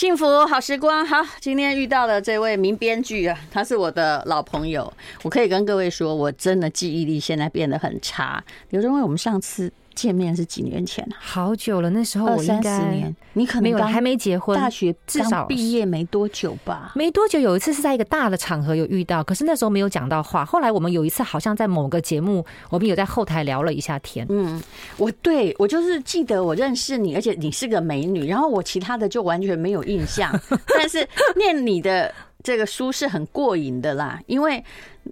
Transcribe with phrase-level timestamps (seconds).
[0.00, 4.90] 幸福好时光，好，今天遇到了这位名编剧啊，他是我的老朋友，
[5.22, 8.42] 我可以跟各位说，我真的记忆力现在变得很差。
[8.70, 9.70] 刘中威，我们上次。
[10.00, 11.14] 见面是几年前啊？
[11.20, 16.92] 好久了，那时候我应该二三十年，你可能没有还没结婚，大学至少毕业没多久吧？
[16.94, 20.42] 没多久，有一次是在一个大的场合有遇到，可是那时候没有讲到话。
[20.42, 24.24] 后来我们有一次好像在某个节目，我们有在后台聊了一下天。
[24.30, 24.62] 嗯，
[24.96, 30.32] 我对我就是记得我认识你，而且你是个美女，然后我其他的就完全没有印象，
[30.78, 32.10] 但是念你的。
[32.42, 34.64] 这个书是很过瘾的啦，因为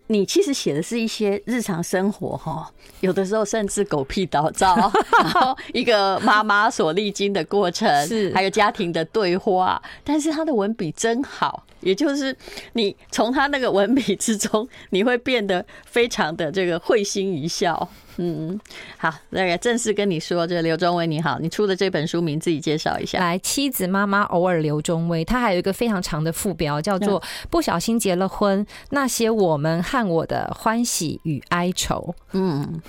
[0.09, 2.71] 你其实写的是一些日常生活哈，
[3.01, 4.75] 有的时候甚至狗屁倒灶，
[5.23, 12.35] 然后一个妈妈所历经的过程，是还有家庭的对话，但是他的文笔真好，也就是
[12.75, 17.89] 你从他那个文笔之中，你会变得非常的这个会心一笑。
[18.21, 18.59] 嗯，
[18.97, 23.21] 好，那个正式跟你说，这个刘中威你好，你出的这本书名自己介绍一下。
[23.21, 32.15] 来，妻子妈妈偶尔刘中威，他还有一个非常长的副标，叫做《不小心结了婚：那些我们和我的欢喜与哀愁》。
[32.33, 32.81] 嗯，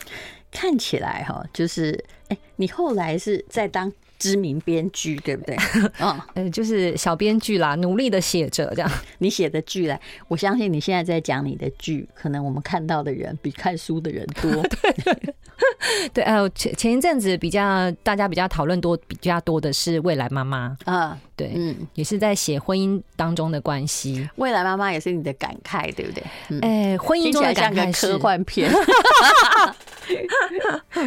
[0.52, 3.92] 看起来哈，就是哎，你后来是在当。
[4.20, 5.58] 知名编剧对不对？
[6.00, 8.92] 嗯，呃，就是小编剧啦，努力的写着这样。
[9.18, 14.52] 你写的剧来，我相信你现在在讲你的剧，可能我们看到的人比看书的人多。
[14.70, 24.30] 对，对，呃，前前一阵子比较大家比较讨论多比较多的是未来妈妈啊，对，嗯，也是在写婚姻当中的关系。
[24.36, 26.24] 未来妈妈也是你的感慨，对不对？
[26.62, 28.70] 哎，婚姻中的感慨是科幻片。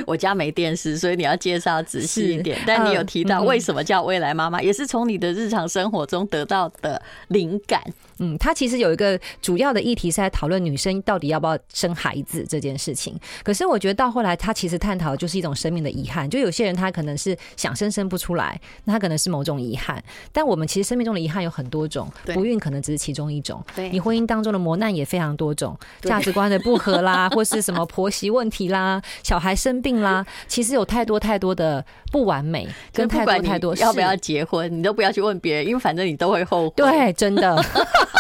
[0.07, 2.57] 我家没电视，所以你要介绍仔细一点。
[2.67, 7.83] 但你有提到为什么叫未来妈妈，也是从你的日常生活中得到的灵感。
[8.23, 13.19] 嗯，他其实有一个主要的议题是在讨论女生到底要不要生孩子这件事情。
[13.43, 16.31] 可是我觉得到后来，他其实探讨的就是一种生命的遗憾。
[16.31, 20.01] 就有些人他可能是想生生不出来，那他可能是某种遗憾。
[20.31, 23.61] 但我们其实生命中的遗憾有很多种，不孕可能只是其中一种。
[23.75, 36.75] 对，你婚姻当中的磨难也非常多种， 价值观的不合啦，或是什么婆媳问题啦，小孩生病啦， 其实有太多太多的不完美，跟太多太多要不要结婚，你都不要去问别人，因为反正你都会后悔。
[36.77, 37.61] 对，真的。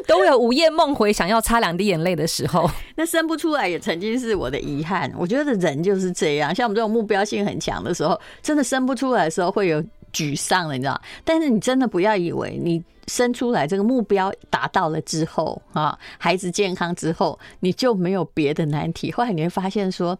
[0.06, 2.70] 都有午夜梦回，想要擦两滴眼泪的时候。
[2.96, 5.12] 那生不出来也曾经是我的遗憾。
[5.16, 9.82] 我觉得人就是这样，像我们这种目标性很强的时候，真的生不出来的时候会有
[10.12, 11.00] 沮丧的，你知道？
[11.24, 19.10] 但是你真的不要以为你生出来这个目标达到了之后啊，孩子健康之后，你就没有别的难题。
[19.12, 20.18] 后来你会发现说，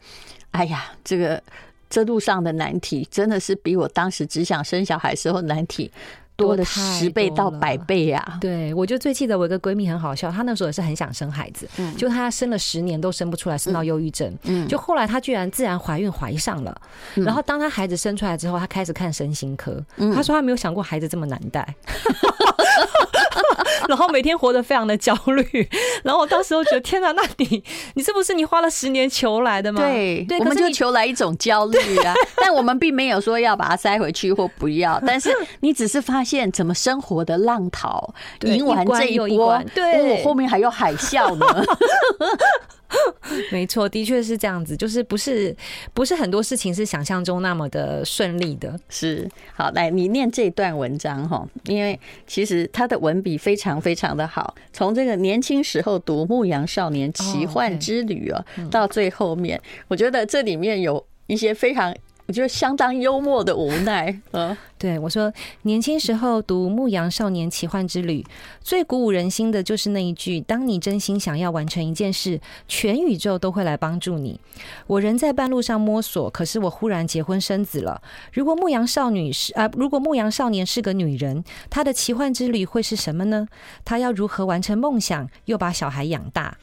[0.52, 1.42] 哎呀，这个
[1.90, 5.90] 这路上的难题真的是比我当时只想生小孩时候难题。
[6.38, 8.38] 多的十倍到百倍呀、啊！
[8.41, 16.81] 对，我就最记得我一个闺蜜很好笑，她那时候也是很想生孩子，嗯，就她生了十年都生不出来，生到忧郁症，嗯，就后来她居然自然怀孕怀上了，
[17.16, 19.84] 然后当她孩子生出来之后，她开始看身心科，
[20.15, 21.75] 她说她没有想过孩子这么难带。
[23.88, 25.69] 然后每天活得非常的焦虑，
[26.03, 27.62] 然后我当时候觉得天哪，那你
[27.94, 29.81] 你是不是你花了十年求来的吗？
[29.81, 41.47] 对，对，我们就求来一种焦虑啊，但我们并没有说要把它塞回去或不要，但是你只是发现怎么生活的浪淘赢完这一波，对，后面还有海啸呢。
[43.53, 45.54] 没错，的确是这样子，就是不是
[45.93, 48.78] 不是很多事情是想象中那么的顺利的。
[48.88, 61.94] 是，好，来你念这段文章哈，因为其实他的文笔非常非常的好，从这个年轻时候读《牧羊少年奇幻之旅》哦，到最后面，我觉得这里面有一些非常。
[62.28, 68.20] 我觉得相当幽默的无奈， 嗯，对我说，年轻时候读《牧羊少年奇幻之旅》，
[68.60, 74.38] 最鼓舞人心的就是那一句：“当你真心想要完成一件事，全宇宙都会来帮助你。”
[74.86, 78.02] 我人在半路上摸索，可是我忽然结婚生子了。
[78.34, 83.48] 如果牧羊少女是啊，如果牧羊少年是个女人，她的奇幻之旅会是什么呢？
[83.86, 86.58] 她要如何完成梦想，又把小孩养大？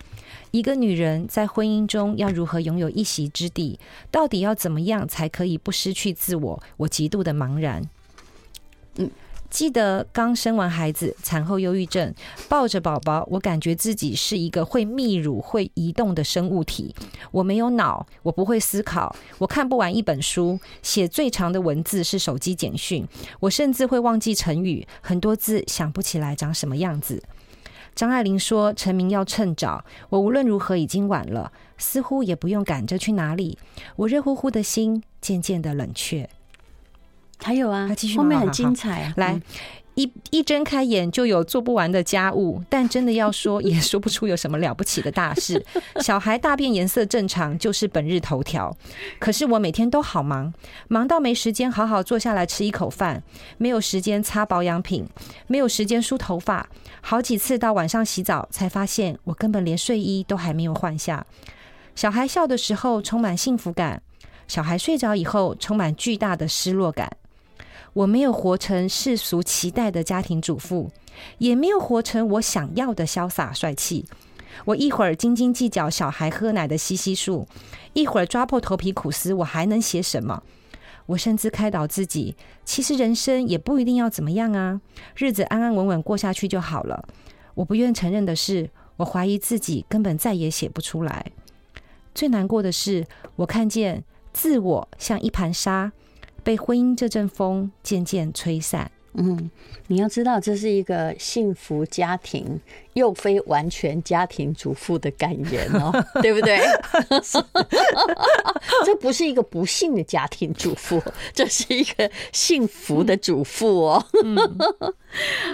[0.55, 3.77] 一个女人在婚姻中要如何拥有一席之地？
[4.09, 6.63] 到底要怎么样才可以不失去自我？
[6.77, 7.83] 我极度的茫然。
[8.95, 9.11] 嗯，
[9.49, 12.15] 记得刚生完孩子，产后忧郁症，
[12.47, 16.95] 抱着宝宝，我感觉自己是一个会泌乳、会移动的生物体。
[17.31, 23.05] 我没有脑，我不会思考，我看不完一本书，写最长的文字是手机简讯，
[23.41, 27.21] 我甚至会忘记成语，很多字想不起来长什么样子。
[27.95, 33.57] 张爱玲说：“成名要趁早。”我无论如何已经晚了，似乎也不用赶着去哪里。
[33.95, 36.29] 我热乎乎的心渐渐的冷却。
[37.37, 39.41] 还有啊，后面很精彩啊，来。
[39.95, 45.65] 一一睁开眼就有做不完的家务，但真的要说 也说不出有什么了不起的大事。
[46.01, 48.75] 小孩大便颜色正常就是本日头条，
[49.19, 50.53] 可是我每天都好忙，
[50.89, 53.23] 忙到没时间好好坐下来吃一口饭，
[53.57, 55.07] 没有时间擦保养品，
[55.47, 56.69] 没有时间梳头发，
[57.01, 61.25] 好几次到晚上洗澡才发现我根本连睡衣都还没有换下。
[61.95, 64.01] 小孩笑的时候充满幸福感，
[64.45, 67.09] 小孩睡着以后充满巨大的失落感。
[67.95, 70.91] 我没有活成世俗期待的家庭主妇，
[71.37, 74.05] 也没有活成我想要的潇洒帅气。
[74.65, 77.47] 我一会儿斤斤计较小孩喝奶的 CC 数，
[77.93, 80.43] 一会儿抓破头皮苦思我还能写什么。
[81.05, 84.81] 我甚至开导自己，其实人生也不一定要怎么样啊，
[85.15, 87.07] 日子安安稳稳过下去就好了。
[87.53, 91.31] 我不愿承认的是，我怀疑自己根本再也写不出来。
[92.13, 93.07] 最难过的是，
[93.37, 94.03] 我看见
[94.33, 95.93] 自我像一盘沙。
[96.45, 98.89] 被婚姻这阵风渐渐吹散。
[99.17, 99.49] 嗯，
[99.87, 102.59] 你要知道，这是一个幸福家庭
[102.95, 105.89] 又非完全家庭主妇的感言哦，
[106.21, 106.59] 对不对？
[108.85, 111.01] 这不是一个不幸的家庭主妇，
[111.33, 114.05] 这是一个幸福的主妇哦。
[114.25, 114.35] 嗯、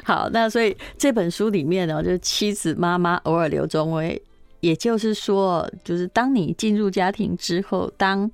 [0.04, 4.20] 好，那所以这本书里面呢，就是妻子妈妈偶尔刘中威，
[4.62, 8.32] 也就是说，就是当你进入家庭之后，当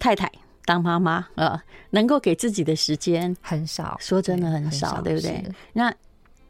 [0.00, 0.28] 太太。
[0.66, 1.58] 当妈妈呃，
[1.90, 5.42] 能够给自己的时间很少，说真的很少，对不对？
[5.72, 5.94] 那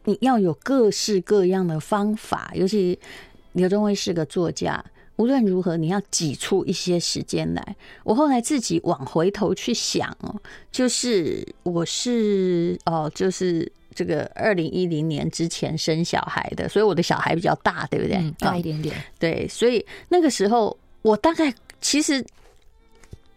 [0.05, 2.97] 你要有各式各样的方法，尤其
[3.53, 4.83] 刘中威是个作家，
[5.17, 7.75] 无论如何你要挤出一些时间来。
[8.03, 10.35] 我后来自己往回头去想哦，
[10.71, 18.17] 就是我是哦，就是这个二零一零年之前生小孩的，所以我的小孩比较大，对不对？
[18.17, 22.25] 嗯，大一点点，对，所以那个时候我大概其实。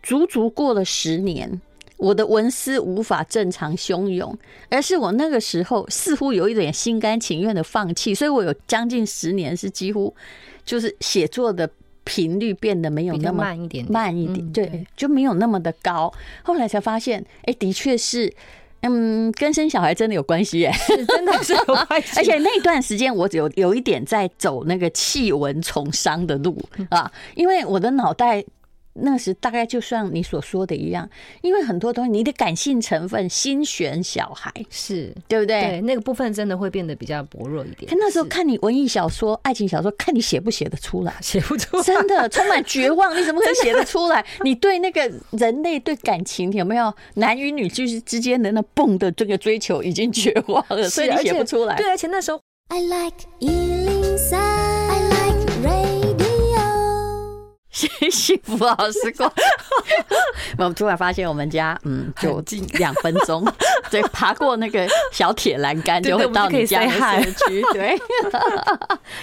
[0.02, 1.60] 足足过了十年，
[1.96, 4.34] 我的文思无法正常汹涌，
[4.70, 10.14] 而是我那个时候似乎有一点心甘情愿的放弃，所以我有将近十年是几乎
[10.64, 11.68] 就是写作的
[12.04, 16.10] 频率变得没有那么慢一点，慢一点，对，就没有那么的高。
[16.42, 18.32] 后来才发现，哎，的确是，
[18.80, 22.18] 嗯，跟生小孩真的有关系，哎，是真的是有 关系。
[22.18, 26.58] 而且那段时间我有有一点在走那个弃文从商的路
[26.88, 28.42] 啊，因为我的脑袋。
[29.02, 31.08] 那时大概就像你所说的一样，
[31.42, 35.60] 因为很多东西你的感性成分，心选小孩是对不对？
[35.62, 37.90] 对，那个部分真的会变得比较薄弱一点。
[37.90, 43.16] 可那时候看你文艺小说、爱情小说，看你写不写得出来，写不出来，真的 充满绝望。
[43.18, 44.24] 你怎么可以写得出来？
[44.44, 51.76] 你对那个人类对感情有没有男与女就是之间的那蹦的这个追求已经绝望了，所以你写不出来。
[51.76, 52.40] 对，而且那时候。
[52.72, 53.26] I like
[58.10, 59.30] 幸福好时光，
[60.58, 63.44] 我们突然发现我们家嗯，就近两分钟，
[63.90, 67.62] 对，爬过那个小铁栏杆就会到你家的社区。
[67.72, 67.98] 对，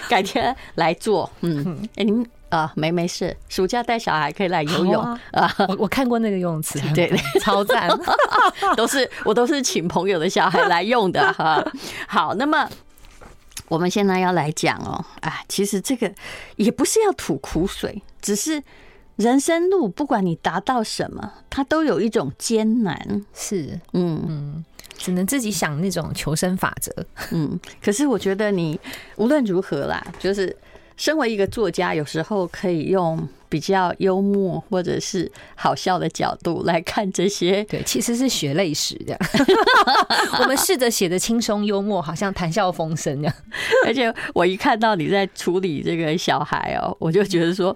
[0.09, 1.29] 改天来做。
[1.41, 5.53] 嗯，哎，你们啊，没没事，暑假带小孩可以来游泳啊。
[5.67, 7.11] 我我看过那个游泳池，对，
[7.41, 7.89] 超赞，
[8.75, 11.63] 都是我都是请朋友的小孩来用的哈。
[12.07, 12.67] 好，那么。
[13.67, 16.11] 我们现在要来讲哦，啊，其实这个
[16.55, 18.61] 也不是要吐苦水，只是
[19.17, 23.25] 人生路，不管你达到什么，它都有一种艰难。
[23.33, 24.65] 是，嗯嗯，
[24.97, 26.93] 只能自己想那种求生法则。
[27.31, 28.79] 嗯，可是我觉得你
[29.15, 30.55] 无论如何啦，就是
[30.97, 33.25] 身为一个作家，有时候可以用。
[33.49, 39.19] 比较幽默或者是好笑的角度来看这些，对，其实是血泪史这样。
[40.41, 43.33] 我们试着写的轻松幽默，好像谈笑风生这样。
[43.85, 47.73] 而且我一看到你在处理这个小孩哦，我就觉得说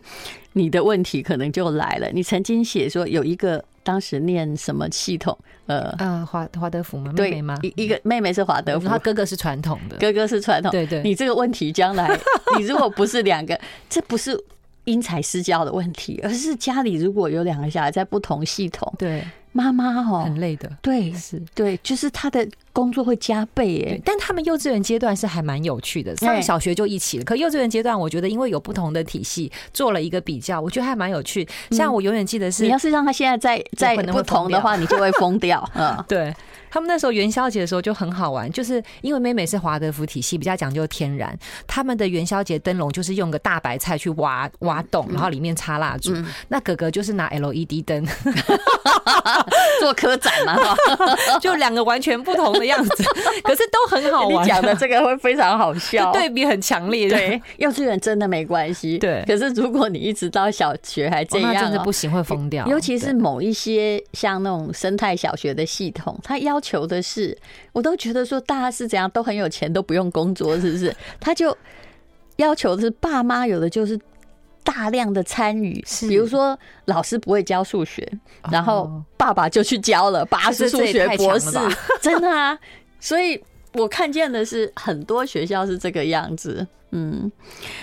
[0.51, 2.09] 你的问题可能就来了。
[2.11, 5.37] 你曾经写说有一个当时念什么系统？
[5.65, 7.11] 呃，呃，华华德福吗？
[7.15, 7.57] 妹妹吗？
[7.61, 10.71] 一一个妹妹是华德福，他哥哥是传统的，哥哥是传统。
[10.71, 12.09] 对对，你这个问题将来
[12.57, 13.59] 你如果不是两个，
[13.89, 14.37] 这不是。
[14.85, 24.01] 因材施教的问题，而是家里如果有两个小孩在不同系统，对妈妈哦很累的，对是，对，就是他的工作会加倍哎。
[24.05, 27.23] 但他们幼稚园阶段是还蛮有趣的，上小学就一起了。
[27.25, 31.47] 可幼稚园阶段，我觉得因为有不同的体系做了一个比较，我觉得还蛮有趣。
[31.71, 35.67] 像我永远记得是，你要是让他现在在在不同的话，你就会疯掉。
[35.75, 36.33] 嗯，对。
[36.73, 46.15] 他们那时候元宵节的时候就很好玩，就是因为妹妹是华德福体系，比较讲究天然，他们的元宵节灯笼就是用个大白菜去挖挖洞，然后里面插蜡烛。
[46.47, 48.07] 那哥哥就是拿 LED 灯，
[49.79, 50.57] 做科展嘛，
[51.41, 53.03] 就两个完全不同的样子，
[53.43, 54.43] 可是都很好玩。
[54.45, 57.09] 你讲的这个会非常好笑，对比很强烈。
[57.09, 59.23] 对，幼稚园真的没关系，对。
[59.25, 62.65] 可是如果你一直到小学还这样，那真的不行，会疯掉。
[62.67, 67.37] 尤其是某一些像那种生态小学的系统，他要求的是，
[67.73, 70.95] 我都觉得说大家是怎样都很有钱，都不用工作，是不是？
[71.19, 71.55] 他就
[72.37, 73.99] 要求的是爸妈有的就是。
[74.63, 78.07] 大量的参与，比如说老师不会教数学，
[78.51, 81.57] 然后爸爸就去教了，爸爸是数学博士，
[82.01, 82.57] 真的啊！
[82.99, 83.41] 所以
[83.73, 86.65] 我看见的是很多学校是这个样子。
[86.91, 87.31] 嗯，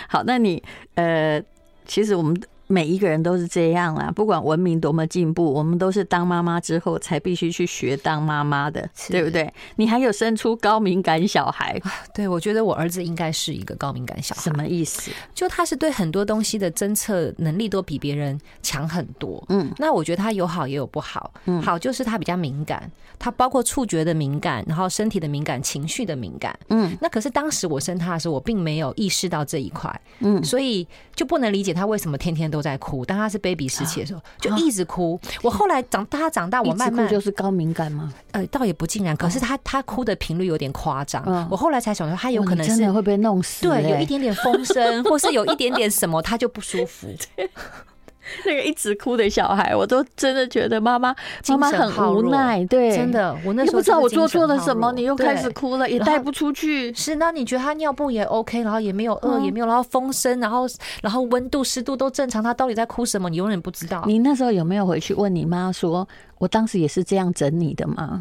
[0.08, 0.62] 好，那你
[0.94, 1.42] 呃，
[1.86, 2.40] 其实我们。
[2.68, 9.50] 每一个人都是这样啦，不管文明多么进步，我们都是当妈妈之后才必须去学当妈妈的，对不对？
[9.76, 11.80] 你还有生出高敏感小孩，
[12.14, 14.42] 对，我觉得我儿子应该是一个高敏感小孩。
[14.42, 15.10] 什么意思？
[15.34, 19.42] 就他是对很多东西的侦测能力都比别人强很多。
[19.48, 21.32] 嗯，那我觉得他有好也有不好。
[21.46, 26.54] 嗯，好就是他比较敏感，他包括触觉的敏感，然后身体的敏感，情绪的敏感。
[26.68, 29.88] 嗯，那可是当时我生他的时候，我并没有意识到这一块。
[30.18, 32.57] 嗯，所以就不能理解他为什么天天都。
[32.58, 35.18] 都在哭，当他是 baby 时期的时候，就一直哭。
[35.42, 38.12] 我后来长，他长大，我慢慢就是高敏感吗？
[38.32, 41.22] 呃，倒也不尽然，可是他他哭的频率有点夸张。
[41.48, 47.06] 我后来才想说，他有可能是真的会被弄死，对，有一点点风声， 或是有一点点什么，他就不舒服。
[48.46, 51.14] 那个一直哭的小孩，我都真的觉得妈妈
[51.48, 56.92] 妈妈很无奈，对，真的，我那时候不知道我做错了什么，你又开始哭了，也带不出去。
[56.94, 60.66] 是，那你觉得他尿布也 OK，然后也没有饿，也没有，然后风声，然后
[61.02, 63.28] 然后温度湿度都正常，他到底在哭什么？
[63.30, 64.02] 你永远不知道。
[64.06, 66.06] 你那时候有没有回去问你妈说，
[66.38, 68.18] 我当时也是这样整你的吗？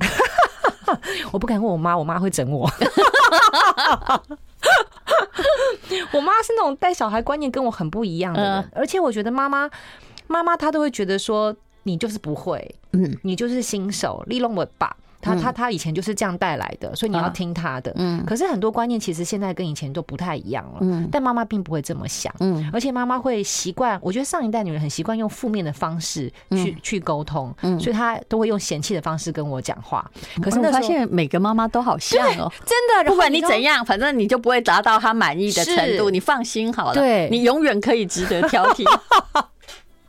[1.31, 2.69] 我不敢问我妈，我妈会整我。
[6.13, 9.69] 我妈是那种带小孩观念跟我很不一样的人，而且我觉得妈妈
[10.27, 14.95] 妈妈她都会觉得说，你就是不会，嗯，你就是新手，利用我爸。
[15.21, 17.91] 他他他以前就是这样带来的，所以你要听他的。
[17.95, 20.77] 嗯，可是很多观念其实现在跟以前都不太一样了。
[20.81, 22.33] 嗯，但妈妈并不会这么想。
[22.39, 27.53] 嗯，而且妈妈会习惯，我觉得上一代女人很习惯用负面的方式去去沟通。
[27.61, 30.09] 嗯，所以她都会用嫌弃的方式跟我讲话。
[30.41, 36.09] 可是我发现每个妈妈都好像哦，真的，不管你怎样，反正你就不会达到她满意的程度。
[36.09, 38.83] 你放心好了，对，你永远可以值得挑剔。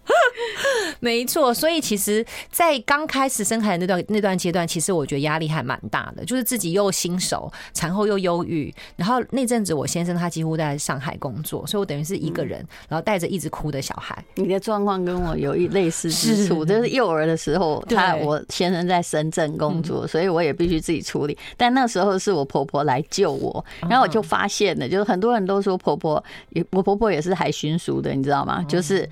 [1.00, 14.24] 没错，所以其实，在刚开始生孩子那段那段阶段，其实我觉得压力还蛮大的，就是自己又新手，产后又忧郁，然后那阵子我先生他几乎在上海工作，所以我等于是一个人，然后带着一直哭的小孩。
[14.34, 21.36] 你的状况跟我有一类似之处， 就是幼儿的时候，他我先生在深圳工作，所以我也必须自己处理。
[21.56, 28.64] 但那时候是我婆婆来救我，然后我就发现了，就是很多人都说婆婆也，我婆婆也是海巡署的，你知道吗？
[28.64, 29.08] 就是。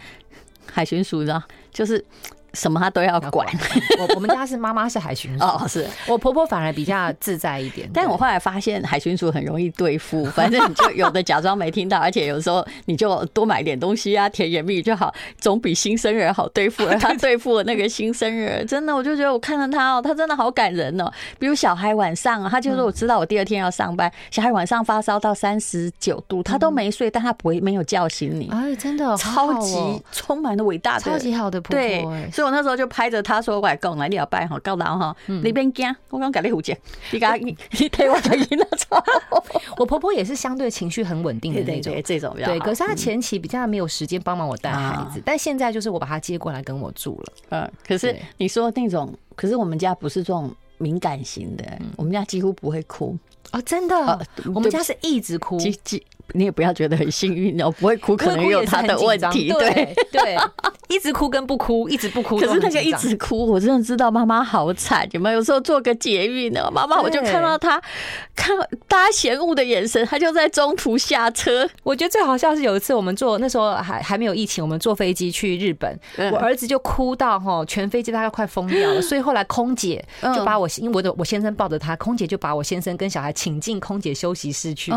[0.73, 1.43] 海巡署的，
[1.73, 2.05] 就是。
[2.57, 3.47] 什么他都要管。
[3.99, 7.89] 我我们家是妈妈是海巡署，哦，是我婆婆反而比较自在一点。
[7.93, 16.87] 但我后来发现海巡署很容易对付， 反正你就有的假装没听到，而且有时候你就多买点东西啊，甜言蜜语就好，总比新生儿好对付。
[16.87, 21.13] 而 他对付了那个新生儿，真的我就觉得我看到他哦，他真的好感人哦。
[21.39, 28.49] 比如小孩晚上啊，他就说我知道我第二天要上班，小孩晚上发烧到三十九度，他都没睡，但他不会没有叫醒你。
[28.51, 29.77] 哎，真的超级
[30.11, 31.79] 充满了伟大的，超级好的婆婆。
[31.79, 32.46] 对，所以。
[32.47, 36.77] 我那时候就拍着他说：“我来讲，来你要拜哈，告老哈，你别惊，我刚给你胡讲，
[37.11, 38.67] 你讲你你陪我讲赢了。
[39.77, 42.59] ”我婆婆也是相对情绪很稳定的那种，这种对。
[42.61, 47.33] 可是她前期比较没有时间帮忙我带孩子，但现在就是我把她接过来跟我住了。
[47.51, 51.65] 嗯，可是你说那种，可是我们家不是这种敏感型的，
[51.97, 53.17] 我们家几乎不会哭。
[53.53, 55.59] 哦，真的，我们家是一直哭。
[56.33, 60.37] 你也不要觉得很幸运哦，不会哭可能有他的问题，对对，
[60.89, 62.39] 一直哭跟不哭，一直不哭。
[62.39, 65.37] 可是那个一直哭，我真的知道妈妈好惨，有没有？
[65.37, 67.81] 有时候坐个捷运呢，妈妈我就看到他
[68.35, 68.57] 看
[68.89, 71.69] 大家嫌恶的眼神，他就在中途下车。
[71.85, 75.99] 我觉得最好笑是有一次我们坐那时候还还没有疫情，我们坐飞机去日本，
[76.33, 80.05] 我儿子就哭到哈，全飞机大概快疯掉了， 所以后来空姐
[80.35, 84.91] 就把我因为我的我先生抱着他，空姐就把我先生跟小孩请进空姐休息室去，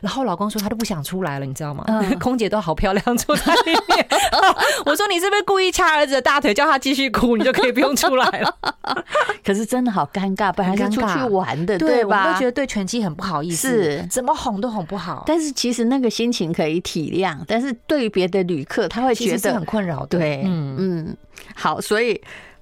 [0.00, 0.69] 然后老公说他。
[0.70, 1.84] 都不想出来了，你知道吗？
[1.88, 4.06] 嗯、 空姐都好漂亮，坐在里面。
[4.86, 8.56] 我说你是不是故意掐儿子的大腿，叫他继续哭，你就可以不用出来了？
[9.44, 12.28] 可是真的好尴尬，本来是出去玩的，对吧？
[12.28, 15.24] 我都觉得对拳击很不好意思，是怎么哄都哄不好。
[15.26, 20.06] 但是其实那个心情可以体谅，但是对于别的旅客，他会觉得很困扰。
[20.06, 21.16] 对，嗯嗯，
[21.54, 22.20] 好，所以。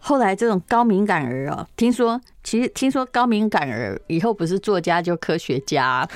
[0.08, 6.08] 后来这种高敏感儿哦，听说其实听说高敏感儿以后不是作家就科学家，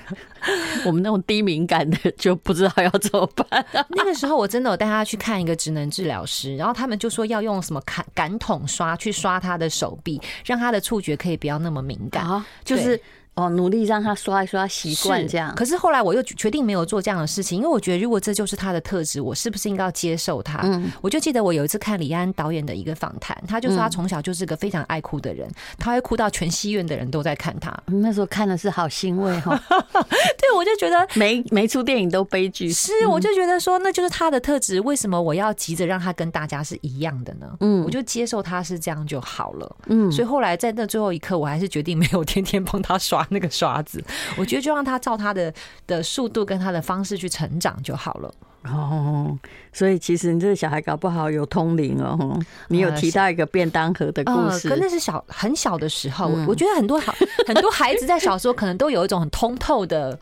[0.84, 3.64] 我们那种低敏感的就不知道要怎么办。
[3.88, 13.00] 那个时候我真的有带他去看一个职能治疗师，然后他们就说要用什么感感统刷去刷他的手臂，让他的触觉可以不要那么敏感，就是。
[13.34, 15.54] 哦，努力让他刷一刷习惯这样。
[15.54, 20.60] 可是后来我又决定没有做这样的事情，因为我觉得如果这就是他的特质，我是不是应该要接受他？
[20.64, 27.74] 嗯，我就记得我有一次看李安导演的一个访谈，他就说他从小就是个非常爱哭的人，他会哭到全戏院的人都在看他。
[27.86, 29.56] 那时候看的是好欣慰哈。
[29.70, 32.70] 对，我就觉得 每每出电影都悲剧。
[32.70, 37.46] 是，我就觉得说那就是他的特质，为什么我要急着让他跟大家是一样的呢？
[37.60, 39.76] 嗯，我就接受他是这样就好了。
[39.86, 44.02] 嗯，所以后来在那最后一刻，我还是决定没有天天帮他刷那个刷子，
[44.36, 45.52] 我觉得就让他照他的
[45.86, 48.34] 的速度跟他的方式去成长就好了。
[48.64, 49.36] 哦，
[49.72, 52.38] 所以其实你这个小孩搞不好有通灵哦。
[52.68, 56.28] 你有提到一个便当盒的故事，可那是小很小的时候。
[56.46, 57.12] 我觉得很多好
[57.46, 60.12] 很多孩子在小时候可能都有一种很通透的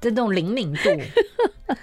[0.00, 0.90] 的那种灵敏度。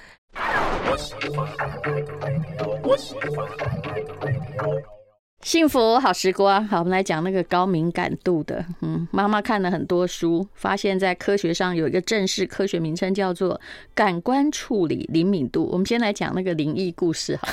[5.47, 8.65] 幸福好时光，好，我们来讲那个高敏感度的。
[8.81, 13.57] 嗯，妈妈看了很多书，发现在科学上有一个正式科学名称，叫做
[13.95, 15.69] 感官处理灵敏度。
[15.71, 17.49] 我们先来讲那个灵异故事，好。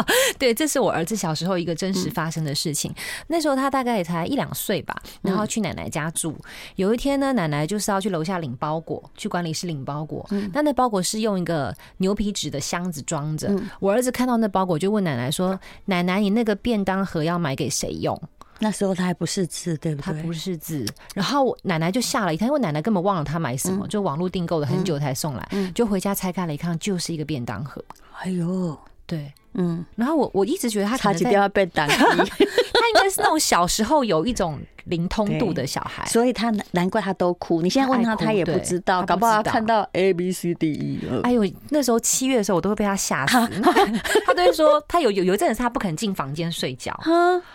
[0.38, 2.90] 对，这是我儿子小时候一个真实发生的事情。
[3.26, 6.34] 那时候他大概也才一两岁吧，然后去奶奶家住。
[6.76, 10.26] 有一天呢，奶奶就是要去楼下领包裹，去管理室领包裹。
[10.30, 13.54] 嗯那那包裹是用一个牛皮纸的箱子装着。
[13.78, 18.20] 我儿子看到那包裹，就问奶奶说：“奶奶，你那个便当？”盒要买给谁用？
[18.62, 20.04] 那时候他还不识字，对不对？
[20.04, 27.82] 他不识字，然后我奶奶就吓了一跳，因为奶奶根本忘了他买什么，就网络订购了很久才送来，就回家拆开了一看，就是一个便当盒。
[28.20, 29.32] 哎呦，对。
[29.54, 34.60] 嗯，然后我我一直觉得他差点要被打， 他应该是那种小时候有一种
[34.90, 37.62] 灵通度的小孩，所以他难怪他都哭。
[37.62, 41.00] 你现在问他，他也不知道，搞不好看到 A B C D E。
[41.22, 43.38] 哎呦，那时候七月的时候，我都会被他吓死。
[44.26, 46.94] 他都会说，他有有有一阵子他不肯进房间睡觉。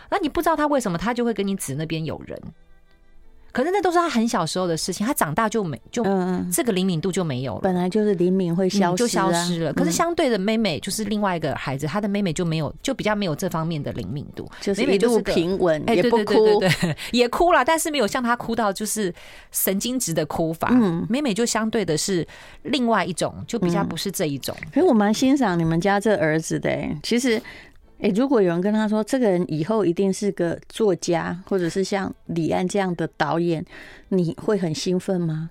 [0.10, 2.42] 那你不知道他为什么，他就会跟你指那边有人。
[3.56, 6.04] 可是那都是他很小时候的事情，他长大就没就
[6.52, 7.62] 这个灵敏度就没有了。
[7.62, 9.72] 本来就是灵敏会消失，就消失了。
[9.72, 16.70] 可是相对的，妹妹就是另外一个孩子，他的妹妹就没有，就比较没有这方面的灵敏度，就是一路平稳，也不哭，对，
[17.14, 19.14] 也哭了，但是没有像他哭到就是
[19.54, 20.68] 神经质的哭法。
[20.72, 22.28] 嗯，妹妹就相对的是
[22.64, 24.54] 另外一种，就比较不是这一种。
[24.74, 26.70] 可是我蛮欣赏你们家这儿子的，
[27.02, 27.42] 其实。
[28.00, 33.66] 哎，如果有人跟他说，这个人以后一定是个作家，或者是像李安这样的导演，
[34.10, 35.50] 你会很兴奋吗？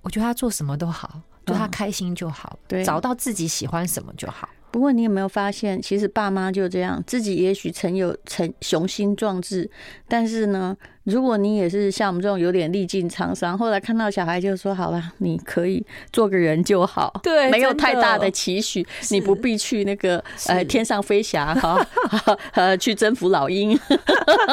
[0.00, 4.48] 我觉得他做什么都好，就他开心就好，对，找到自己喜欢什么就好。
[4.72, 9.70] 不过你有没有发现，其实爸妈就这样，自己也许曾有曾雄心壮志，
[10.08, 21.86] 但是呢，如果你也是像我们这种有点历尽沧桑，后来看到小孩就说好了，你可以做个人就好，对，没有太大的期许，你不必去那个呃天上飞翔哈，
[22.54, 23.78] 呃去征服老鹰。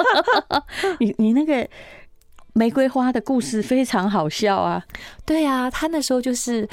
[1.00, 1.66] 你你那个
[2.54, 4.84] 玫瑰花的故事非常好笑啊，
[5.26, 6.68] 对啊，他那时候就是。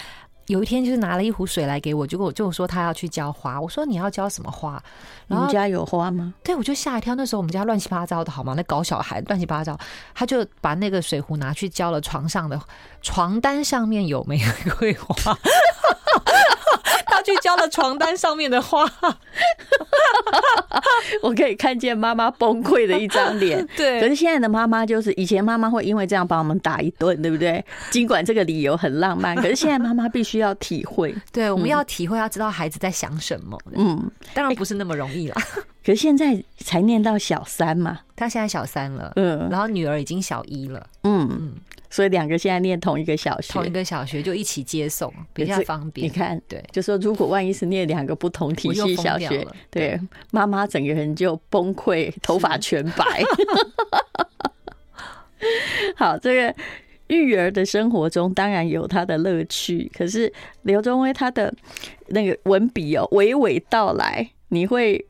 [0.47, 3.61] 有一天，就是拿了一壶水来给我，结果我就说他要去浇花。
[3.61, 4.83] 我说你要浇什么花？
[5.27, 6.33] 然后你们家有花吗？
[6.45, 7.15] 对，我就吓一跳。
[7.15, 8.55] 那时候我们家乱七八糟的，好吗？
[8.57, 9.77] 那搞小孩乱七八糟，
[10.15, 12.61] 他就把那个水壶拿去浇了床上的
[13.03, 14.41] 床单，上面有玫
[14.79, 15.37] 瑰花。
[17.07, 18.85] 他去浇了床单上面的花，
[21.23, 23.67] 我可以看见妈妈崩溃的一张脸。
[23.77, 27.65] 对，可是现在的妈妈就是以前妈妈会因为这样把我们打一顿，对不对？
[27.91, 31.15] 尽管这个理由很浪漫，可是现在妈妈必须要体会。
[31.33, 33.59] 对，我们要体会，要知道孩子在想什么。
[33.75, 35.43] 嗯，当然不是那么容易啦。
[35.85, 41.53] 可是现在才念到小三嘛，他现在小三了，嗯，然后女儿已经小一了，嗯嗯。
[41.97, 46.07] 所以两个现在念同一个小学，同一个小学就一起接送，比较方便。
[46.07, 49.99] 你看，对，就说如果万一是念两个不同体系小学，对，
[50.31, 53.23] 妈妈整个人就崩溃，头发全白。
[55.97, 56.55] 好，这个
[57.07, 60.31] 育儿的生活中当然有他的乐趣，可是
[60.65, 61.51] 刘宗威他的
[62.09, 65.03] 那个文笔哦，娓娓道来，你会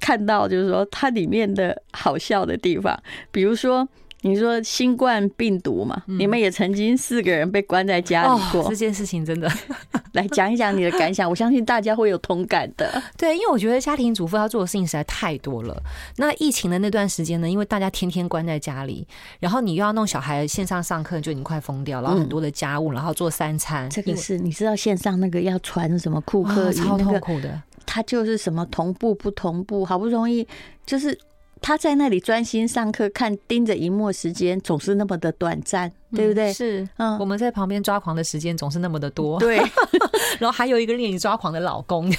[0.00, 2.94] 看到就是说它里面的好笑的地方，
[3.32, 3.88] 比如说。
[4.26, 6.02] 你说新冠病毒嘛？
[6.06, 8.62] 嗯、你们也曾经四个人被关在家里过。
[8.62, 9.50] 哦、这件事情真的，
[10.12, 11.28] 来讲一讲你的感想。
[11.28, 13.02] 我相信大家会有同感的。
[13.18, 15.82] 对，因为我觉得家庭主妇要做的事情实在太多了。
[16.16, 19.06] 那疫情的那段时间呢，因为大家天天关在家里，
[19.40, 22.00] 然后你又要弄小孩线上上课，就已经快疯掉。
[22.00, 23.90] 然后很多的家务，然后做三餐。
[23.90, 30.48] 这个是你知道线上那个要传什么库克、哦、超痛苦的，他就是什么同步不同步，好不容易
[30.86, 31.18] 就是。
[31.64, 36.50] 他在那里专心上课，看盯着荧幕时间总是那么的短暂，对不对？
[36.50, 39.40] 嗯、是，嗯，我们在旁边抓狂的时间总是那么的多。
[39.40, 39.56] 对，
[40.38, 42.12] 然后还有一个令你抓狂的老公。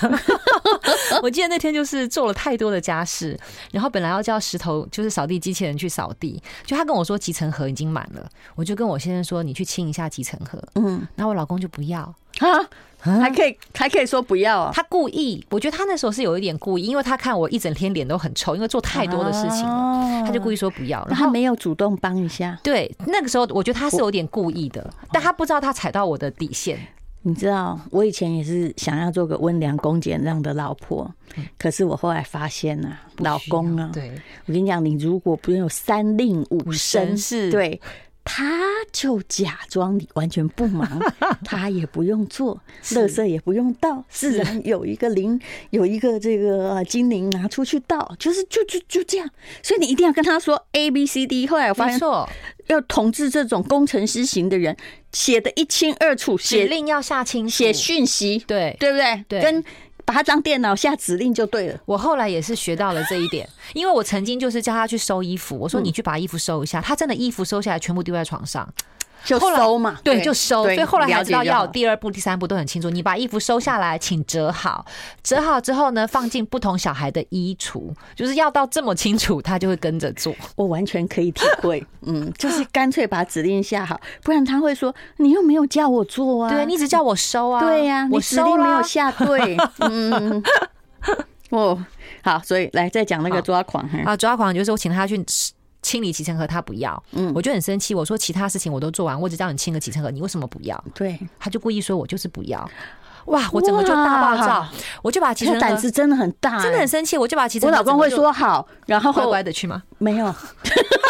[1.22, 3.40] 我记得那天就是做了太多的家事，
[3.72, 10.60] 然后本来要叫石头就是扫地机器人去扫地，就他跟我说集成盒已经满了，我就跟我先生说，你去清一下集成盒。
[10.74, 12.02] 嗯，然后我老公就不要
[12.40, 12.50] 啊。
[13.06, 14.72] 还可以，还可以说不要啊！
[14.74, 21.06] 他故意，我觉得他那时候是有一点故意，因为他看我一整天脸都很臭，因为做太多的事情了，他就故意说不要。
[21.08, 22.60] 然后他没有主动帮一下。
[22.64, 26.80] 对，那个时候我觉得他是有点故意的，但他不知道他踩到我的底线。
[27.28, 31.12] 你知道，我以前也是想要做个温良恭俭让的老婆，
[31.58, 34.12] 可是我后来发现啊，老公啊，对，
[34.46, 37.82] 我跟你讲，你如果不用三令五申，是对。
[38.28, 38.60] 他
[38.92, 41.00] 就假装你完全不忙，
[41.46, 49.30] 他也不用做，垃圾也不用倒，自然有一个灵，有一个这个精灵拿出去倒，就是就就就这样。
[49.62, 51.46] 所以你一定要跟他说 A B C D。
[51.46, 52.00] 后来我发现，
[52.66, 54.76] 要统治这种工程师型的人，
[55.14, 59.24] 写的一清二楚，指令要下清楚，写讯息，对对不对？
[59.30, 59.64] 对，跟。
[60.06, 61.80] 把他当电脑下指令就对了。
[61.86, 68.72] 我后来也是学到了这一点， 因为我曾经就是叫他去收衣服，我说你去把衣服收一下，他真的衣服收下来全部丢在床上。
[69.26, 70.64] 就收嘛，对，就收。
[70.64, 72.90] 所以后来才知道要有第二步、第三步都很清楚。
[72.90, 74.86] 你把衣服收下来，请折好，
[75.24, 80.34] 折好之后呢，放进不同小孩的衣橱，就是要到这么清楚，他就会跟着做。
[80.56, 90.44] 我完全可以体会，嗯，就是干脆把指令下好，不然他会说你又没有叫我做啊，对，你只叫我收啊，对呀，我指令没有下对， 嗯，
[91.50, 91.84] 哦，
[92.24, 95.24] 好，所以来再讲那个抓狂啊，抓狂就是我请他去。
[95.86, 97.94] 清理集成盒，他不要，嗯，我就很生气。
[97.94, 100.84] 我说其他事情我都做完，我只叫你清个集成盒，你为什么不要？
[100.96, 102.68] 对，他就故意说我就是不要。
[103.26, 104.68] 哇，我整个就大爆炸，
[105.04, 107.70] 我就把集成盒胆子真的很大，真的很生气，我就把集成。
[107.70, 109.84] 我老公会说好，然后乖乖的去吗？
[110.00, 110.34] 没有，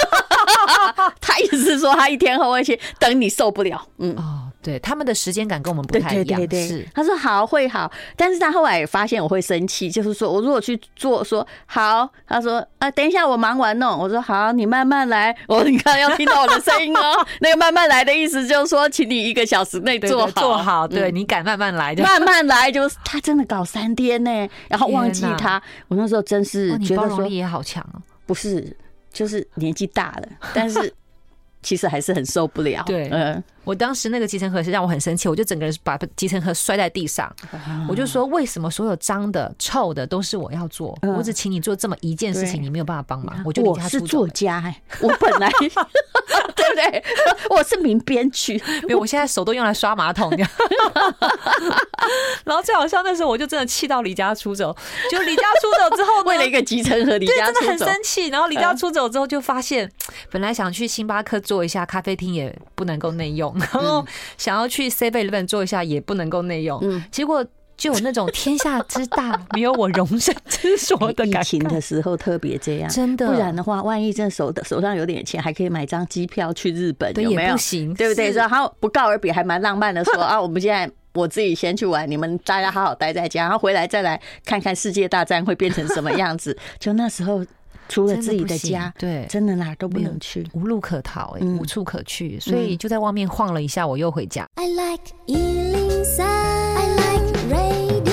[1.21, 4.44] 他意思是说他一天后会去等你受不了，嗯。
[4.65, 6.39] 对，他们的时间感跟我们不太一样。
[6.39, 6.87] 对对对，是。
[6.91, 20.31] 他说好会好，但是他后来也发现我会生气，就是说我如果去做说好，他说啊等一下我忙完弄，我说好你慢慢来， 我你看要听到我的声音哦， 那个慢慢来的意思就是说，请你一个小时内做好。
[20.31, 28.75] 做好，对你敢慢慢来，慢慢来就是他真的搞三天呢，然后忘记他，我那时候真是觉得说也好强哦，不是
[29.13, 30.91] 就是年纪大了，但是
[31.61, 33.43] 其实还是很受不了，对，嗯。
[33.65, 37.33] 我当时那个集成盒是让我很生气，我就整个人把集成盒摔在地上，
[37.89, 40.97] 我就说，为什么所有脏的、臭的都是我要做？
[41.01, 44.03] 我只请你做这么一件事情，你没有办法帮忙，我就离家出走。
[44.03, 45.49] 我是作家，我本来
[46.55, 47.03] 对不对？
[47.49, 50.31] 我是名编剧， 没有，我现在手都用来刷马桶。
[52.43, 54.75] 然后最好笑那时候，我就真的气到离家出走。
[55.09, 58.27] 就离家出走之后，为了一个集成盒离家出走，真的很生气。
[58.27, 59.91] 然后离家出走之后，就发现
[60.29, 63.54] 本来想去星巴克坐一下，咖啡厅也不能够内用。
[63.59, 64.05] 然后
[64.37, 67.45] 想要去7-11做一下也不能够内用，嗯，结果
[67.77, 77.49] 就有那种天下之大没有我容身之所的感情的时候特别这样，真的，不然的话，万一真的手的手上有点钱，还可以买张机票去日本，有没有？
[77.49, 78.31] 也不行，对不对？
[78.31, 86.57] 然后不告而别，还蛮浪漫的，说 啊，我们现在我自己先去玩，你们大家好好待在家，然后回来再来看看世界大战会变成什么样子。
[86.79, 87.45] 就那时候。
[87.87, 94.47] 除了自己的家，对，真的哪儿都不能去，无路可逃，欸，无处可去，所以就在外面晃了一下，我又回家。
[94.55, 98.05] I like 103, I like radio。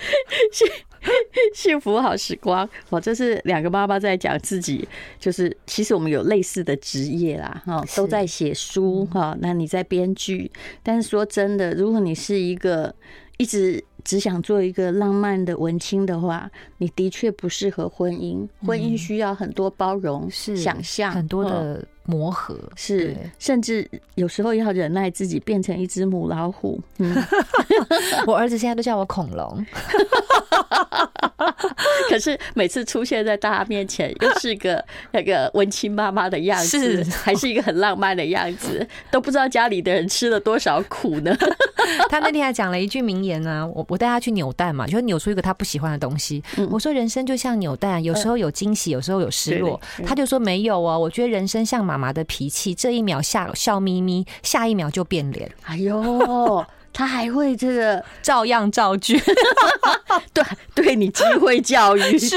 [0.52, 0.66] 幸
[1.54, 9.36] 幸福好时光，我这是两个妈妈在讲自己，就是其实我们有类似的职业啦，哈，都在写书哈。
[9.40, 10.50] 那你在编剧，
[10.82, 12.94] 但是说真的，如果你是一个
[13.36, 13.84] 一直。
[14.04, 18.46] 只想做一个浪漫的文青的话，你的确不适合婚姻。
[18.66, 26.80] 婚姻需要很多包容、是想象、很多的磨合，是甚至有时候要忍耐自己变成一只母老虎。
[26.98, 27.14] 嗯，
[28.26, 29.64] 我儿子现在都叫我恐龙。
[32.08, 41.36] 可是每次出现在大家面前，又是个 那个文青妈妈的样子，是还是一个很浪漫的样子，都不知道家里的人吃了多少苦呢。
[42.08, 46.42] 他那天还讲了一句名言呢、啊，我我带他去扭蛋嘛，就扭出一个他不喜欢的东西。
[46.70, 49.80] 我说人生就像扭蛋，有时候有惊喜，有时候有失落。
[50.04, 55.52] 他就说没有哦，我觉得人生像妈妈的脾气，这一秒笑笑眯眯，下一秒就变脸。
[55.64, 56.64] 哎呦。
[56.92, 59.16] 他还会这个照样造句，
[60.34, 62.36] 对，对你机会教育 是，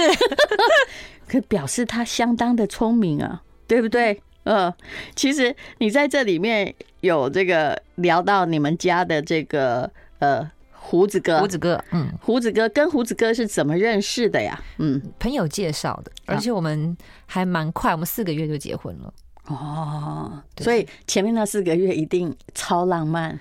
[1.28, 4.22] 可表示他相当的聪明啊，对不对？
[4.44, 4.72] 嗯，
[5.16, 14.62] 其实你在这里面有这个聊到你们家的这个呃胡子哥，胡子哥，嗯，胡子哥跟胡子哥是怎么认识的呀？
[14.78, 16.96] 嗯，朋友介绍的，而且我们
[17.26, 19.12] 还蛮快，我们四个月就结婚了。
[19.48, 23.40] 哦，所以前面那四个月一定超浪漫。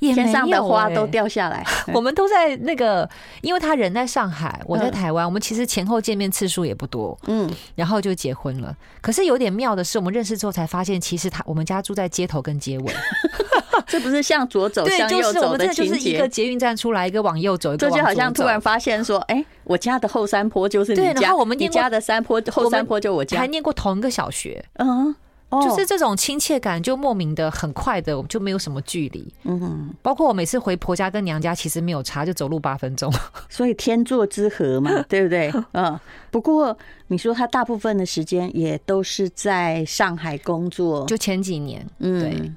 [0.00, 8.72] 欸、天上的花都掉下来， 我们都在那个，因为他人在上海，我在台湾，我们其实前后见面次数也不多，嗯，然后就结婚了。
[9.00, 12.94] 可是有点妙的是，我们认识之后才发现，其实他我们家住在街头跟街尾，
[13.88, 25.12] 这不是向左走 向右走的情节，就是一个捷运站出来，一个往右走，这就好像突然发现说，哎，我家的后山坡就是你家，然后我们你家的山坡后山坡就我家，还念过同一个小学，嗯。
[25.50, 29.32] 就是这种亲切感，就莫名的很快的，就没有什么距离。
[29.44, 33.12] 嗯，包括我每次回婆家跟娘家，其实没有差，就走路八分钟。
[33.48, 35.52] 所以天作之合嘛，对不对？
[35.72, 35.98] 嗯。
[36.30, 42.52] 不过你说他大部分的时间也都是在上海工作，就前几年，嗯，对。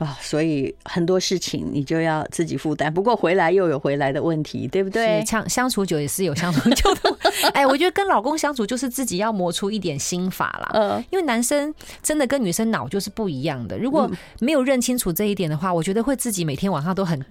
[0.00, 2.92] 啊、哦，所以很多事情你就要自己负担。
[2.92, 5.22] 不过回来又有回来的问题，对不对？
[5.26, 7.16] 相相处久也是有相处久的。
[7.52, 10.70] 哎，我觉得跟老公相处就是自己要磨出一点心法啦。
[10.72, 13.78] 嗯，因为男生真的跟女生脑就是不一样的。
[13.78, 14.10] 如果
[14.40, 17.22] 没有认清楚这一点的话，我觉得会自己每天晚上都很。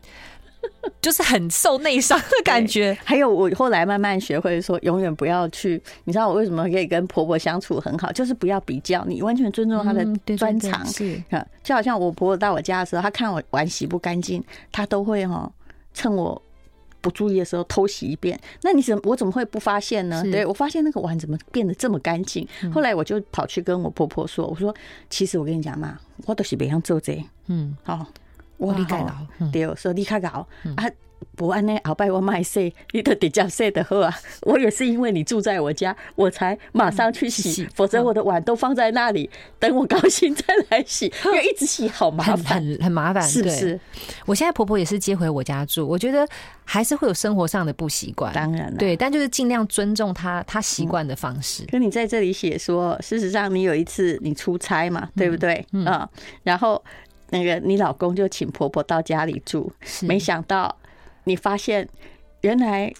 [1.02, 2.98] 就是很受内伤的感觉。
[3.04, 5.82] 还有，我后来慢慢学会说，永远不要去。
[6.04, 8.12] 你知道我为什么可以跟婆婆相处很好？
[8.12, 10.86] 就是不要比较，你完全尊重她的专长。
[10.86, 11.22] 是，
[11.64, 15.50] 就好像我婆婆到我家的时候，她看我碗洗不干净，她都会哈
[15.94, 16.42] 趁我
[17.02, 18.38] 不注意的时候偷洗一遍。
[18.62, 20.22] 那你怎么我怎么会不发现呢？
[20.30, 22.46] 对，我发现那个碗怎么变得这么干净？
[22.74, 24.76] 后来我就跑去跟我婆婆说：“我说，
[25.10, 28.06] 其实我跟你讲嘛，我都是别想做这。”嗯，好。
[28.60, 30.30] 我离开了，对，说离开了
[30.76, 30.86] 啊！
[31.36, 34.14] 不按呢，后摆我卖洗，你都直接洗的好啊！
[34.44, 43.78] 我也是因为你住在我家，我才马上去洗，否则我的碗都放在那里，等我高兴再来洗， 因为一直洗好麻烦，很很麻烦，是不是？
[44.26, 46.26] 我现在婆婆也是接回我家住，我觉得
[46.64, 51.66] 还是会有生活上的不习惯，当然了，对，但就是尽量尊重她，她习惯的方式。
[51.70, 55.66] 跟你在这里写说，事实上你有一次你出差嘛，对不对？
[55.74, 56.08] 嗯，
[56.44, 56.82] 然后。
[57.32, 60.76] 那个你老公就请婆婆到家里住，没想到
[61.24, 61.88] 你发现
[62.42, 62.94] 原来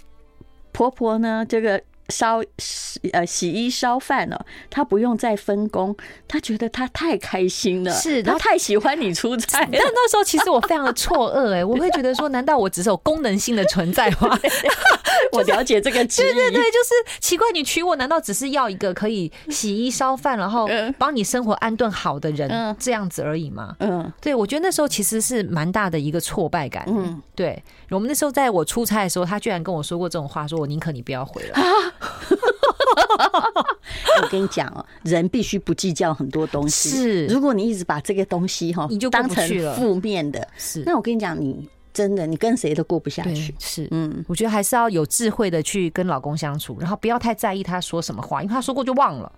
[0.72, 1.82] 婆婆呢这个。
[2.10, 5.96] 烧洗呃洗衣烧饭了，他不用再分工，
[6.28, 9.60] 他觉得他太开心了，是他太喜欢你出差。
[9.60, 14.38] 但那时候其实我非常的错愕哎，我会觉得说，难道我只是有功能性的存在吗？
[15.32, 20.68] 我了解这个，对对对，就是奇怪，你娶我难道只是要一个可以洗衣烧饭，然后
[20.98, 23.76] 帮你生活安顿好的人这样子而已吗？
[23.80, 26.84] 嗯，对，我觉得那时候其实是蛮大的一个挫败感。
[26.88, 31.62] 嗯，对，我们那时候在我出差的时候，他居然跟我说过这种话，说我宁可你不要回来。
[34.22, 36.90] 我跟你讲哦，人必须不计较很多东西。
[36.90, 40.84] 是，如果你一直把这个东西哈，你就当成负面的，是。
[40.86, 43.54] 那我跟你讲，你真的你跟谁都过不下去。
[43.60, 49.32] 是，嗯，我觉得还是要有智慧的去跟老公相处，然后不要太在意他说什么话，因为他说过就忘了。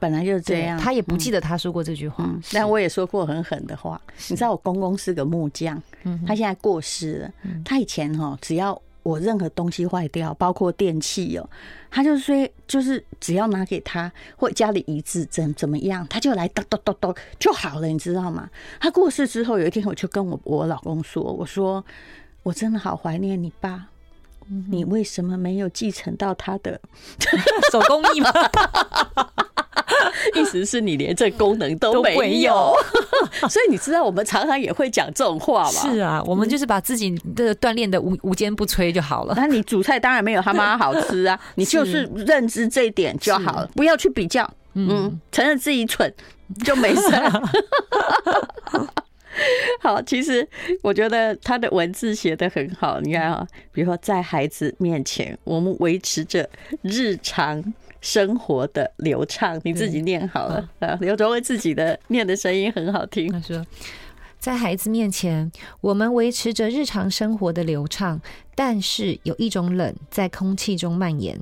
[0.00, 2.28] 本来就是这样，他也不记得他说过这句话。
[2.52, 4.00] 但我也说过很狠的话。
[4.28, 5.80] 你知道我公公是个木匠，
[6.26, 7.30] 他现在过世了。
[7.64, 11.48] 他以前哈，只要我任何东西坏掉，包括电器哦，
[11.90, 18.50] 他就说，就是只要拿给他或家里移植怎怎么样，他就来咚咚咚咚就好了，你知道吗？
[18.78, 21.84] 他过世之后，有一天我就跟我我老公说，我说
[22.42, 23.86] 我真的好怀念你爸，
[24.68, 26.80] 你为什么没有继承到他的
[27.72, 28.30] 手工艺吗？
[30.34, 32.74] 意思是你连这功能都没有，
[33.48, 35.70] 所以你知道我们常常也会讲这种话嘛？
[35.70, 39.34] 是啊，我们就是把自己的锻炼的无无坚不摧就好了。
[39.36, 44.48] 那你煮菜当然没有他妈好吃啊， 你就是认知这一点就好了，不要去比较。
[44.74, 46.12] 嗯，承认自己蠢
[46.64, 47.02] 就没事。
[49.80, 50.46] 好，其实
[50.82, 53.00] 我觉得他的文字写得很好。
[53.00, 56.48] 你看啊，比如说在孩子面前，我们维持着
[56.82, 57.62] 日常。
[58.02, 60.96] 生活的流畅，你自己念好了啊！
[61.02, 63.30] 刘卓威自己的念的声音很好听。
[63.30, 63.62] 他说，
[64.38, 68.18] 在孩子面前，我们维持着日常生活的流畅，
[68.54, 71.38] 但是有一种冷在空气中蔓延。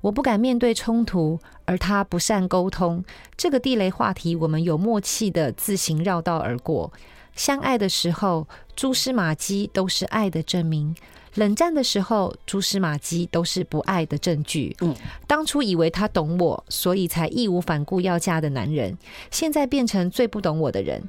[0.00, 3.04] 我不敢面对冲突，而他不善沟通。
[3.36, 6.92] 这个地雷话题，我们有默契的自行绕道而过。
[7.36, 10.96] 相爱的时候，蛛丝马迹都是爱的证明。
[11.34, 14.74] 冷战的时候，蛛丝马迹都是不爱的证据。
[14.80, 14.96] 嗯，
[15.26, 18.96] 当初以为他懂我，所以才义无反顾要嫁的男人，
[19.30, 21.02] 现在变成最不懂我的人。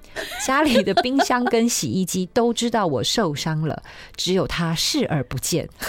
[0.46, 3.82] 家里的冰箱跟洗衣机都知道我受伤了，
[4.18, 5.70] 只有他视而不见。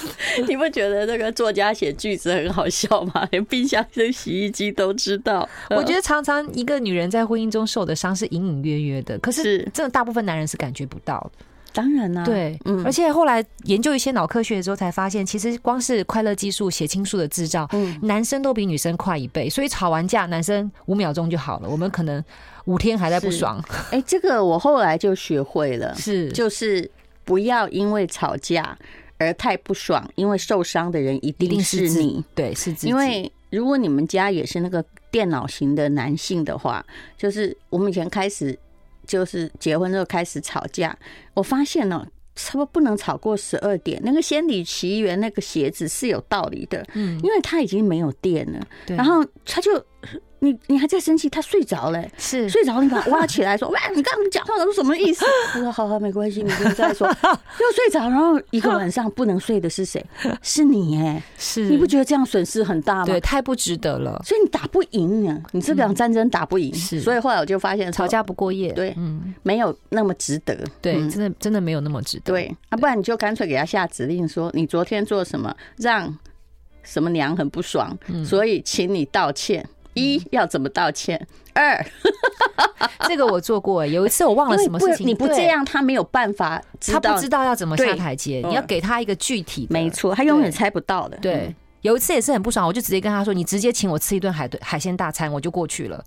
[0.48, 3.26] 你不觉得那个作家写句子很好笑吗？
[3.32, 5.48] 连冰箱跟洗衣机都知道。
[5.70, 11.44] 我觉得常常一个女人在婚姻中受的伤是隐隐约约的，可是真的大部分男人是感觉不到的。
[11.74, 22.24] 当然啦、啊，对，嗯，而且后来研究一些脑科学的时候，才发现其实光是快乐激素、血清素的制造，嗯，男生都比女生快一倍，所以吵完架，男生五秒钟就好了，我们可能
[22.64, 23.62] 五天还在不爽。
[23.90, 26.90] 哎、欸，这个我后来就学会了，是，就是
[27.24, 28.76] 不要因为吵架
[29.18, 32.88] 而太不爽，因为受伤的人一定是你，是对，是自己。
[32.88, 36.84] 因为如果你们家也是那个电脑型的男性的话，
[37.16, 38.58] 就是我们以前开始。
[39.06, 40.94] 就是结婚之后开始吵架，
[41.32, 43.98] 我发现呢，差不多不能吵过十二点。
[44.04, 49.82] 那个仙履奇缘那个鞋子是有道理的，嗯，因为它已经没有电了，然后他就。
[50.40, 51.28] 你你还在生气？
[51.28, 57.06] 他睡着了，是睡着，你把他挖起来说：“喂，你刚刚讲话都是什么意思？” 他说：“好好，没关系，你不用再说。”
[57.60, 60.04] 又睡着，然后一个晚上不能睡的是谁？
[60.42, 63.06] 是你哎，是，你不觉得这样损失很大吗？
[63.06, 64.20] 对，太不值得了。
[64.24, 66.72] 所以你打不赢啊，你这场战争打不赢。
[66.74, 70.56] 是，所以后来我就发现，吵架不过夜，对，嗯，没有那么值得。
[70.80, 72.32] 对，真的真的没有那么值得。
[72.32, 76.16] 对，啊，不然你就干脆给他下指令，说你昨天做什么让
[76.82, 79.66] 什么娘很不爽，所以请你道歉。
[79.98, 81.26] 一要怎么道歉？
[81.54, 81.84] 二，
[83.08, 83.84] 这个我做过。
[83.84, 88.42] 有一次我忘了什么事情，你不这样，他没有办法，他不知道要怎么下台阶。
[88.46, 91.16] 你要给他一个具体的，没错，他永远猜不到的。
[91.18, 96.04] 对，有一次也是很不爽，我就直接跟他说：“你直接请我吃一顿海顿海鲜大餐，我就过去了。”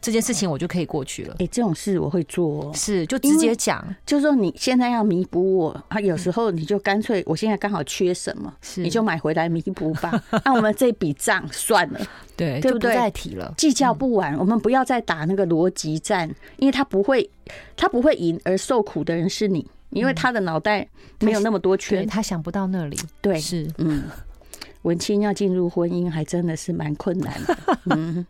[0.00, 1.32] 这件事情我就可以过去了。
[1.34, 8.82] 哎、欸，这种事我会做，是就直接讲，就是说你现在要弥补我啊，有时候你就干脆，我现在刚好缺什么，是。
[8.82, 10.22] 你就买回来弥补吧。
[10.44, 12.00] 那 我们这笔账算了，
[12.36, 12.90] 对，对不对？
[12.90, 17.28] 不再提了，计较不完，我们不要再打那个逻辑战，因为他不会，
[17.76, 20.86] 他不会赢，而受苦的人是你，因为他的脑袋
[21.20, 22.96] 没有那么多圈，他想不到那里。
[23.20, 24.04] 对，是，嗯，
[24.82, 27.56] 文青要进入婚姻还真的是蛮困难的，
[27.96, 28.24] 嗯。